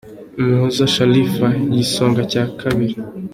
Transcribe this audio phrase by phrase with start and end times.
[0.39, 2.87] Umuhoza Sharifa: Igisonga cya Kane